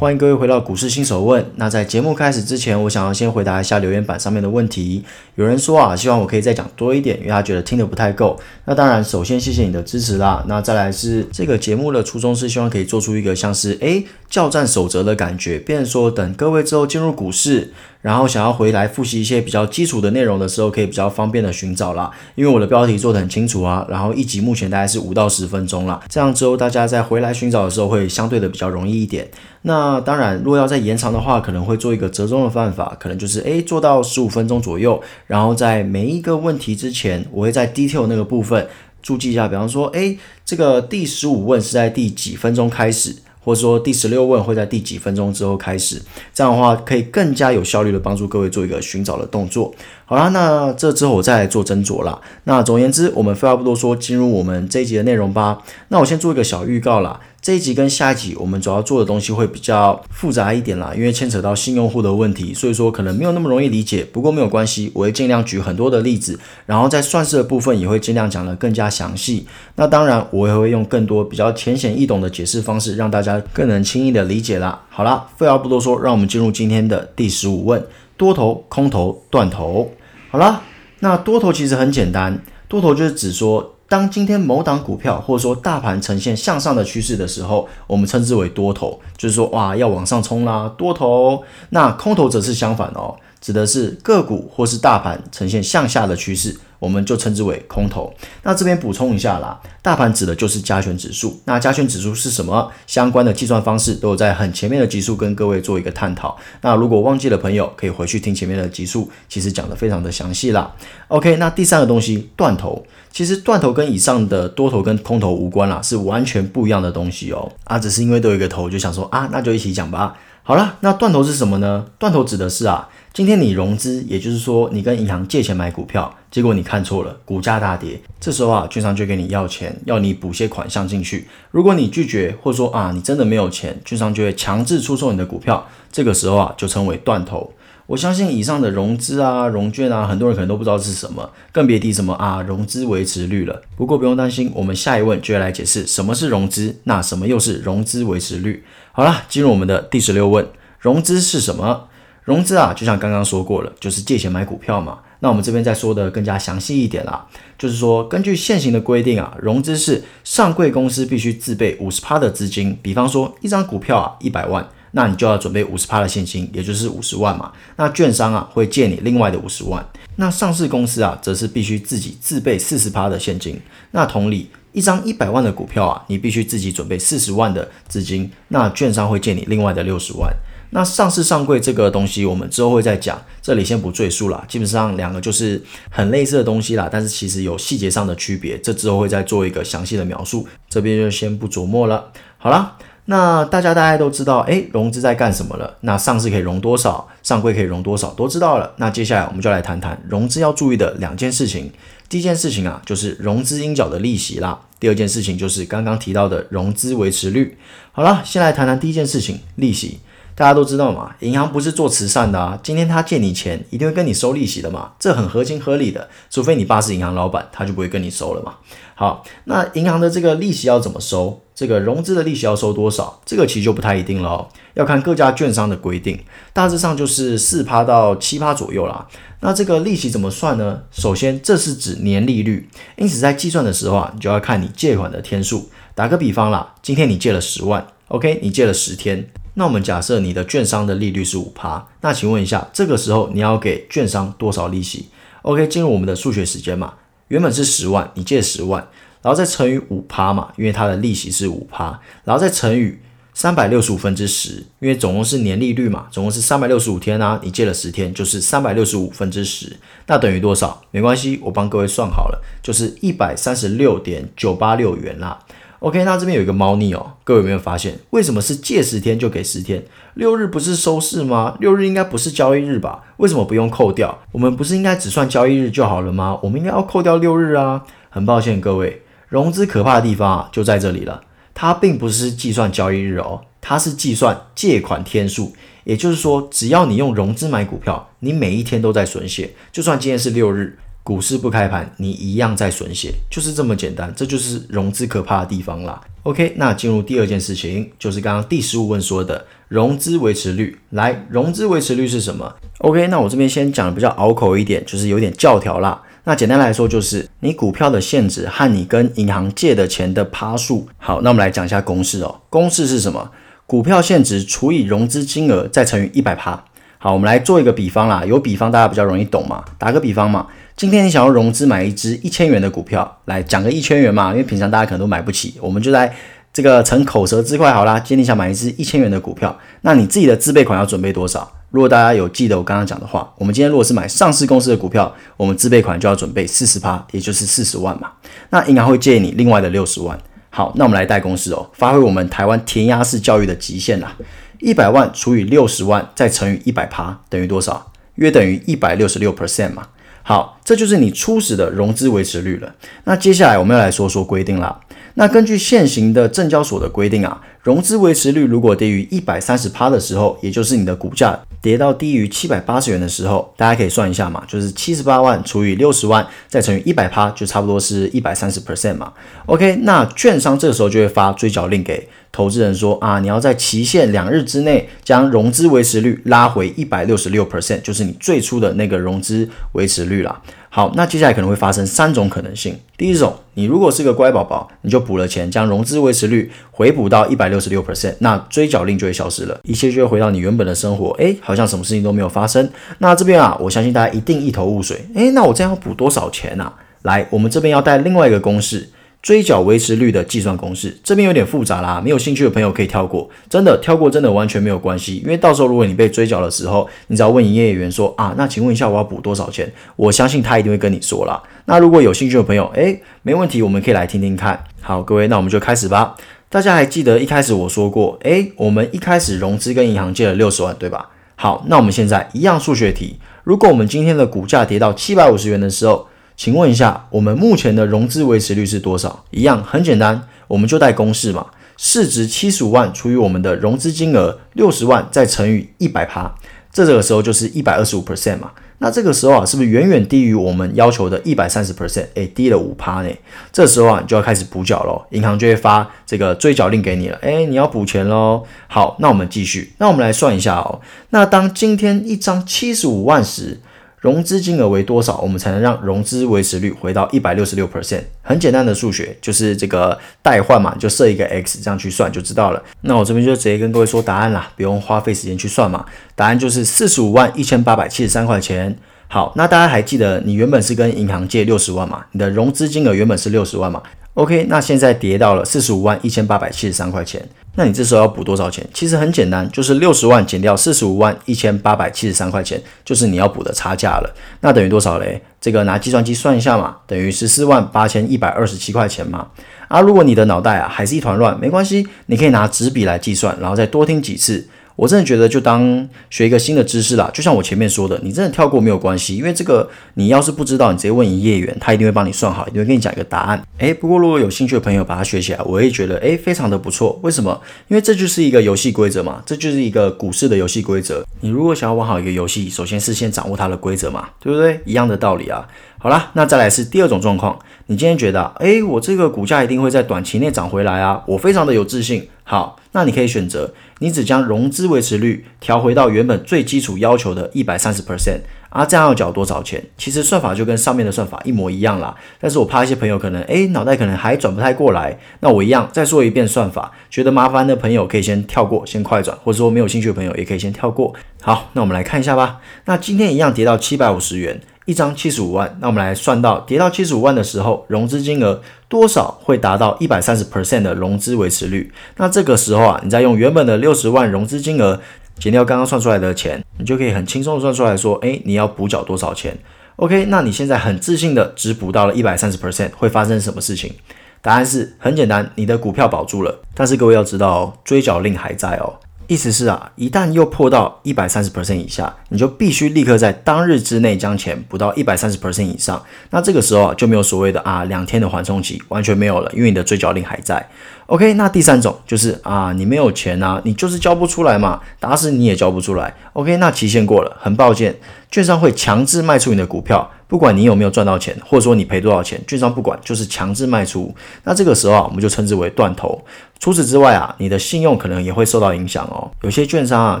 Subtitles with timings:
[0.00, 1.44] 欢迎各位回到股市新手问。
[1.56, 5.04] 那在节目开始之前，我想要先回答一下留言板上面的问题。
[5.34, 8.40] 有人说啊，希望我可以再讲多一点，因为他觉得听得不太够。
[8.64, 10.42] 那当然，首先谢谢你的支持啦。
[10.48, 17.70] 那再来是这个节目的初衷是希望可以做出一个像是诶教战守则的感觉，变说等各位之后进入股市。
[18.02, 22.10] 然后想要回来复习一些比较基础的内容的时候，可以比较方便的寻找啦。
[22.34, 29.28] 因为我的标题做的很清楚啊，然后一集目前大概是五到十分钟啦，这样之后大家在回来寻找的时候会相对的比较容易一点。
[29.62, 38.66] 那当然，如果要再延长的话，可能会做一个折中的办法，可能就是诶做到十五分钟左右，然后在每一个问题之前，我会在 detail 那个部分
[39.02, 43.16] 注记一下，比方说诶这个第十五问是在第几分钟开始。
[43.42, 46.00] 或者说第十六问会在第几分钟之后开始，
[46.32, 49.74] 这样的话可以更加有效率的帮助各位做一个寻找的动作。
[50.10, 52.20] 好啦，那这之后我再做斟酌啦。
[52.42, 55.62] 那总而言之，我们废话不多说，进入我们这一集的内容吧。
[55.86, 57.20] 那我先做一个小预告啦。
[57.40, 64.04] 这一集跟下一集我们主要做的东西会比较复杂一点啦，因为牵扯到新用户的问题，所以说可能没有那么容易理解。
[64.04, 66.36] 不过没有关系，我会尽量举很多的例子，
[66.66, 69.46] 然后在算式的部分也会尽量讲得更加详细。
[69.76, 74.80] 那当然，我也会用更多比较浅显易懂的解释方式，让大家更能轻易的理解啦。
[74.88, 77.80] 好啦，废话不多说，让我们进入今天的第十五问：
[78.16, 79.88] 多头、空头、断头。
[80.30, 80.62] 好啦，
[81.00, 83.74] 那多头其实很简单，多头就是指说。
[83.90, 91.42] 当今天某档股票或者说大盘呈现向上的趋势的时候，我们称之为多头，就是说哇要往上冲啦，多头。
[91.70, 96.56] 那空头则是相反哦，指的是个股或是大盘呈现向下的趋势。
[96.80, 98.12] 我们就称之为空头。
[98.42, 101.40] 那这边补充一下啦，大盘指的就是加权指数。
[101.44, 102.72] 那加权指数是什么？
[102.88, 106.36] 相关的计算方式都有在很前面的集数跟各位做一个探讨。
[106.62, 110.74] 那如果忘记的朋友，可以回去听前面的集数，其实讲的非常的详细啦。
[111.08, 117.52] OK，那第三个东西断头，其实断头跟以上的多头跟空头无关啦，是完全不一样的东西哦。
[117.64, 120.16] 啊，只是因为都有一个头，就想说啊，那就一起讲吧。
[120.42, 121.84] 好了，那断头是什么呢？
[121.98, 122.88] 断头指的是啊。
[123.12, 131.26] 今天你融资，也就是说你跟银行借钱买股票，结果你看错了，股价大跌，这时候啊，券商就给你要钱，要你补些款项进去。
[131.50, 137.52] 如果你拒绝，或说啊你真的没有钱，券商就会强制出售你的股票，这个时候啊就称为断头。
[137.88, 143.60] 我相信以上的融资啊、融券啊，很多人可能都不知道是什么，更别提什么啊融资维持率了。
[143.76, 148.64] 不过不用担心，我们下一问就会来解释什么是融资，那什么又是融资维持率。
[148.92, 150.46] 好了，进入我们的第十六问，
[150.78, 151.88] 融资是什么？
[152.30, 155.00] 融资啊，就像刚刚说过了，就是借钱买股票嘛。
[155.18, 157.26] 那我们这边再说的更加详细一点啦，
[157.58, 162.78] 就是说根据现行的规定啊，融资是上柜公司必须自备五十趴的资金。
[162.80, 167.50] 比方说一张股票啊一百万，那你就要准备五十趴的现金，也就是五十万嘛。
[167.74, 169.84] 那券商啊会借你另外的五十万。
[170.14, 173.60] 那上市公司啊则是必须自己自备四十趴的现金。
[173.90, 180.32] 那同理，一张一百万的股票啊，你必须自己准备四十万的资金，那券商会借你另外的六十万。
[180.70, 184.44] 那上市上柜这个东西，我们之后会再讲，这里先不赘述了。
[184.48, 185.60] 基本上两个就是
[185.90, 192.12] 很类似的东西啦，但是其实有细节上的区别，这之后会再做一个详细的描述，这边就先不琢磨了。
[192.38, 192.76] 好了，
[193.06, 195.76] 那大家大概都知道，诶，融资在干什么了？
[195.80, 198.72] 那上市可以融多少，上柜可以融多少，都知道了。
[198.76, 201.72] 那接下来我们就来谈谈融资要注意的两件事情。
[202.08, 204.60] 第一件事情啊，就是融资应缴的利息啦。
[204.78, 207.58] 第二件事情就是刚刚提到的融资维持率。
[207.92, 209.98] 好了，先来谈谈第一件事情，利息。
[210.40, 212.58] 大家都知道嘛，银行不是做慈善的啊。
[212.62, 216.08] 今天他借你钱，一定会跟你收利息的嘛，这很合情合理的。
[216.30, 218.54] 除非你爸是银行老板，他就不会跟你收了嘛。
[218.94, 221.42] 好，那银行的这个利息要怎么收？
[221.54, 223.20] 这个融资的利息要收多少？
[223.26, 226.18] 这个其实就不太一定了，要看各家券商的规定。
[226.54, 229.06] 大致上就是四趴到七趴左右啦。
[229.40, 230.80] 那这个利息怎么算呢？
[230.90, 232.66] 首先，这是指年利率，
[232.96, 235.68] 因此在计算的时候啊，你就要看你借款的天数。
[235.94, 239.28] 打个比方啦，今天你借了十万，OK，你借了十天。
[239.60, 245.10] 那我们假设你的券商的利率是五趴，那请问一下，这个时候你要给券商多少利息
[245.42, 246.94] ？OK，进入我们的数学时间嘛，
[247.28, 248.88] 原本是十万，你借十万，
[249.20, 252.96] 然后再乘以五趴嘛，因为它的利息是五趴，然后再乘以
[253.34, 260.80] 三百六十五分之十，因为总共是年利率嘛，总共是三百六十五天啊，你借了十天，就是三百六十五分之十，那等于多少？
[260.90, 265.38] 没关系，我帮各位算好了，就是一百三十六点九八六元啦。
[265.80, 269.82] OK，那这边有一个猫腻哦，各位有没有发现，为什么是借十天就给十天？
[270.12, 271.56] 六日不是收市吗？
[271.58, 273.02] 六日应该不是交易日吧？
[273.16, 274.18] 为什么不用扣掉？
[274.32, 276.38] 我们不是应该只算交易日就好了吗？
[276.42, 277.82] 我们应该要扣掉六日啊！
[278.10, 281.22] 很抱歉各位，融资可怕的地方啊就在这里了，
[281.54, 285.54] 它并不是计算交易日哦，它是计算借款天数。
[285.84, 290.78] 也就是说，只要你用融资买股票，你每一天都在损血，就算今天是六日。
[291.02, 296.00] 股市不开盘，你一样在损血，就是这么简单，这就是融资可怕的地方啦。
[296.24, 300.78] OK，那进入第二件事情，就是刚刚第十五问说的融资维持率。
[300.90, 306.02] 来，融资维持率是什么？OK，那我这边先讲的比较拗口一点，就是有点教条啦。
[306.24, 310.86] 那简单来说，就是你股票的现值和你跟银行借的钱的趴数。
[310.98, 312.42] 好，那我们来讲一下公式哦。
[312.50, 313.30] 公式是什么？
[313.66, 316.62] 股票现值除以融资金额再乘以一百趴。
[316.98, 319.64] 好，我们来做一个比方啦，有比方大家比较容易懂嘛。
[319.78, 320.46] 打个比方嘛。
[320.80, 326.10] 今天你想要融资买一支一千元的股票，来讲个一千元嘛，因为平常大家可能都买不起，我们就来
[326.54, 328.00] 这个逞口舌之快好啦。
[328.00, 331.52] 今天你想买一支一千元的股票，那你自己的自备款要准备多少？
[331.68, 338.12] 如果大家有记得我刚刚讲的话，我们今天如果是买上市公司的股票，我们自备款就要准备四十趴，也就是四十万嘛。
[338.48, 340.18] 那银行会借你另外的六十万。
[340.48, 344.16] 好，那我们来带公式哦，发挥我们台湾填鸭式教育的极限啦。
[344.60, 347.92] 一百万除以六十万再乘以一百趴等于多少？
[348.14, 349.86] 约等于一百六十六 percent 嘛。
[350.22, 352.74] 好，这就是你初始的融资维持率了。
[353.04, 354.80] 那接下来我们要来说说规定啦。
[355.14, 369.12] 那根据现行的证交所的规定啊，融资维持率如果低于一百三十趴的时候，也就是你的股价跌到低于七百八十元的时候，大家可以算一下嘛，就是七十八万除以六十万再乘以一百趴，就差不多是一百三十 percent 嘛。
[369.46, 372.08] OK，那券商这个时候就会发追缴令给。
[372.32, 380.40] 投资人说啊，你要在期限两日之内将融资维持率拉回一百六十六 percent，就是你最初的那个融资维持率啦。
[380.72, 382.78] 好，那接下来可能会发生三种可能性。
[382.96, 391.10] 第一种，你如果是个乖宝宝，你就补了钱，将融资维持率回补到一百六十六 percent，那追缴令就会消失了，一切就会回到你原本的生活。
[391.18, 392.70] 诶，好像什么事情都没有发生。
[392.98, 395.04] 那这边啊，我相信大家一定一头雾水。
[395.16, 396.72] 诶，那我这样要补多少钱呢？
[397.02, 398.88] 来，我们这边要带另外一个公式。
[399.22, 411.42] 追缴维持率的计算公式这边有点复杂啦，没有兴趣的朋友可以跳过，真的跳过真的完全没有关系，因为到时候如果你被追缴的时候，你只要问营业员说啊，那请问一下我要补多少钱，我相信他一定会跟你说啦。
[411.66, 414.64] 那如果有兴趣的朋友，诶，没问题，我们可以来听听看。
[414.80, 416.16] 好，各位，那我们就开始吧。
[416.48, 421.10] 大家还记得一开始我说过，诶，我们一开始融资跟银行借了六十万，对吧？
[421.36, 426.06] 好，那我们现在一样数学题，如果我们今天的股价跌到七百五十元的时候。
[426.40, 429.26] 请问一下，我们目前的融资维持率是多少？
[429.30, 436.34] 一样很简单，我们就带公式嘛，市值七十五万除以我们的融资金额六十万，再乘以一百趴，
[436.72, 438.52] 这这个时候就是一百二十五 percent 嘛。
[438.78, 442.06] 那这个时候啊，是不是远远低于我们要求的一百三十 percent？
[442.14, 443.10] 哎，低了五趴呢。
[443.52, 447.18] 这时候啊，你就要开始补缴喽，银行就会发这个追缴令给你了。
[447.20, 448.44] 哎，你要补钱喽。
[448.66, 450.80] 好，那我们继续，那我们来算一下哦。
[451.10, 453.60] 那当今天一张七十五万时，
[454.00, 458.00] 融资金额为多少，我们才能让融资维持率回到一百六十六 percent？
[458.22, 462.62] 很简单的数学，就是这个代换嘛，就设一个 x，这样去算就知道了。
[462.80, 465.84] 那我这边就直接跟各位说答案啦，不用花费时间去算嘛。
[466.16, 468.74] 答案就是四十五万一千八百七十三块钱。
[469.08, 472.06] 好，那大家还记得你原本是跟银行借六十万嘛？
[472.12, 473.82] 你的融资金额原本是六十万嘛
[474.14, 478.66] ？OK，那现在跌到了四十五万一千八百七十三块钱，那你这时候要补多少钱？
[478.72, 484.14] 其实很简单，就是六十万减掉四十五万一千八百七十三块钱，就是你要补的差价了。
[484.40, 485.20] 那等于多少嘞？
[485.40, 489.26] 这个拿计算机算一下嘛，等于十四万八千一百二十七块钱嘛。
[489.68, 494.46] 啊，如果你的脑袋啊还是一团乱，没关系，你可以拿纸笔来计算，然后再多听几次。
[494.80, 503.42] 我真的觉得就当学一个新的知识啦，就像我前面说的，你真的跳过没有关系，因为这个你要是不知道，你直接问营业员，他一定会帮你算好，一定会跟你讲一个答案。
[503.58, 506.98] 诶，不过如果有兴趣的朋友把它学起来，我也觉得诶非常的不错。
[507.02, 507.38] 为什么？
[507.68, 511.04] 因为这就是一个游戏规则嘛，这就是一个股市的游戏规则。
[511.20, 514.60] 你如果想要玩好一个游戏，首先是先掌握它的规则嘛，对不对？
[514.64, 515.46] 一样的道理啊。
[515.76, 522.08] 好啦，那再来是第二种状况，你今天觉得，诶，我这个股价一定会在短期内涨回来啊，我非常的有自信。
[522.24, 523.52] 好，那你可以选择。
[523.80, 528.20] 你只将融资维持率调回到原本最基础要求的一百三十 percent，
[528.50, 529.64] 啊，这样要缴多少钱？
[529.78, 531.94] 其实算法就跟上面的算法一模一样啦。
[532.20, 540.94] 但是我怕一些朋友可能诶脑袋可能还转不太过来，那我一样再说一遍算法，觉得麻烦的朋友可以先跳过，先快转，或者说没有兴趣的朋友也可以先跳过。
[541.22, 542.40] 好，那我们来看一下吧。
[542.66, 544.40] 那今天一样跌到七百五十元。
[544.66, 551.72] 一张七十五万，那我们来算到跌到七十五万的时候，融资金额多少会达到一百三十 percent 的融资维持率？
[551.96, 554.80] 那这个时候啊，你再用原本的六十万融资金额
[555.20, 559.36] 减掉刚刚算出来的钱，你就可以很轻松的算出来说，哎，你要补缴多少钱
[559.76, 563.74] ？OK，那你现在很自信的只补到了一百三十 percent，会发生什么事情？
[564.22, 566.40] 答案是很简单，你的股票保住了。
[566.54, 568.74] 但是各位要知道哦，追缴令还在哦。
[569.06, 575.82] 意思是啊，一旦又破到一百三十 percent 以下，你就必须立刻在当日之内将钱补到一百三十 percent 以上。
[576.10, 580.48] 那这个时候啊，就没有所谓的啊两天的缓冲期，完全没有了，因为你的追缴令还在。
[580.90, 585.94] OK，那第三种就是啊，你没有钱啊，你就是交不出来嘛，打死你也交不出来。
[586.14, 587.72] OK，那期限过了，很抱歉，
[588.10, 593.94] 券商会强制卖出你的股票，不管你有没有赚到钱，或者说你赔多少钱，券商不管，就是强制卖出。
[594.24, 595.96] 那这个时候啊，我们就称之为断头。
[596.40, 599.08] 除此之外啊，你的信用可能也会受到影响哦。
[599.22, 600.00] 有些券商啊，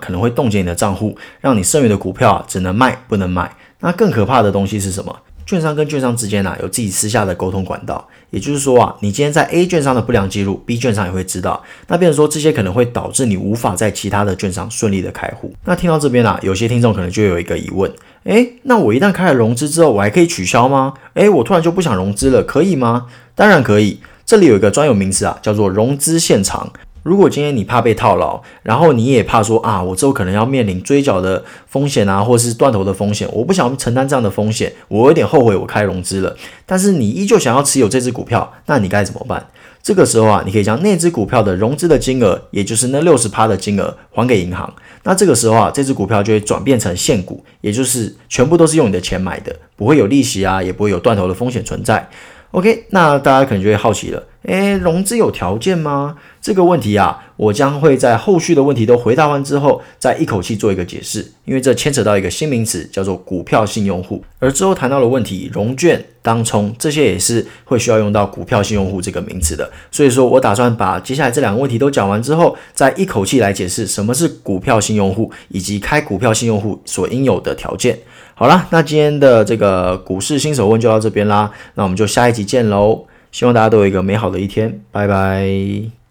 [0.00, 3.54] 可能会冻结你的账户，让你剩余的股票啊只能卖不能买。
[3.80, 5.14] 那更可怕的东西是什么？
[5.48, 11.64] 券商跟券商之间啊，有自己私下的沟通管道，也就是说啊，你今天在 A 券商的不良记录，B 券商也会知道。
[11.86, 15.50] 那变成说这些可能会导致你无法在其他的券商顺利的开户。
[15.64, 17.90] 那听到这边啊，有些听众可能就有一个疑问，
[18.24, 20.92] 诶，那我一旦开了融资之后，我还可以取消吗？
[21.14, 23.06] 诶，我突然就不想融资了，可以吗？
[23.34, 26.70] 当然可以，这里有一个专有名词啊，叫做融资现场。
[27.02, 36.36] 如果今天你怕被套牢，然后你也怕说啊，我之后可能要面临追缴的风险啊，或是断头的风险，我不想承担这样的风险，我有点后悔我开融资了。
[36.66, 39.46] 但是你依旧想要持有这只股票，那你该怎么办？
[39.80, 44.70] 这个时候啊，你可以将那只股票的融资的金额，也就是那六十趴的金额还给银行。
[45.04, 52.06] 那这个时候啊，这只股票就会转变成现股，也就是全部都是用你的钱买的，不会有利息啊，也不会有断头的风险存在。
[52.50, 56.16] OK，那大家可能就会好奇了，诶，融资有条件吗？
[56.48, 64.24] 这个问题啊，我将会在后续的问题都回答完之后，再一口气做一个解释，因为这牵扯到一个新名词，叫做股票性用户。
[64.38, 69.70] 而之后谈到的问题，融券、当冲这些也是会需要用到股票性用户这个名词的。
[69.90, 77.98] 所以说我打算把接下来这两个问题都讲完之后，再一口气来解释什么是股票性用户，以及开股票性用户所应有的条件。
[78.34, 83.04] 好啦，那今天的这个股市新手问就到这边啦，那我们就下一集见喽！
[83.30, 86.07] 希望大家都有一个美好的一天，拜拜。